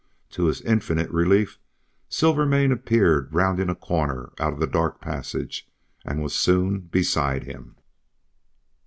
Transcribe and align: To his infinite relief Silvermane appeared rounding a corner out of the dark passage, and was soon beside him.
To 0.31 0.45
his 0.45 0.61
infinite 0.61 1.11
relief 1.11 1.59
Silvermane 2.09 2.71
appeared 2.71 3.31
rounding 3.31 3.69
a 3.69 3.75
corner 3.75 4.31
out 4.39 4.51
of 4.51 4.59
the 4.59 4.65
dark 4.65 4.99
passage, 4.99 5.69
and 6.03 6.23
was 6.23 6.33
soon 6.33 6.79
beside 6.79 7.43
him. 7.43 7.75